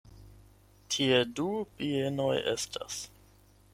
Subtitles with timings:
[0.95, 1.45] Tie du
[1.81, 2.99] bienoj estas.